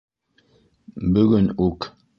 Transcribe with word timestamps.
-Бөгөн 1.19 1.55
үк. 1.69 1.93